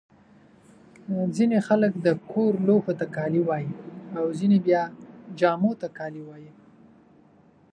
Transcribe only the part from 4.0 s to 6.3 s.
او ځيني بیا جامو ته کالي.